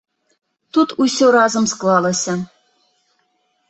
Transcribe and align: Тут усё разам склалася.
Тут 0.77 0.89
усё 1.05 1.25
разам 1.37 1.71
склалася. 1.75 2.33